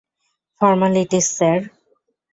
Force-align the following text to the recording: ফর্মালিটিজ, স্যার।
ফর্মালিটিজ, 0.61 1.25
স্যার। 1.37 1.59